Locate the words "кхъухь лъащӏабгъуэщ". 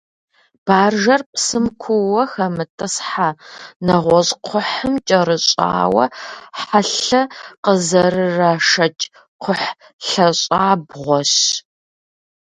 9.41-11.33